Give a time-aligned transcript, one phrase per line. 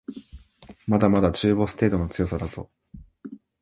[0.87, 2.71] まだまだ中ボス程度の強さだぞ